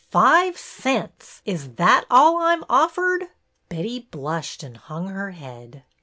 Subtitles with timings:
[0.09, 1.43] Five cents!
[1.45, 3.27] Is that all I'm offered?"
[3.69, 5.83] Betty blushed and hung her head.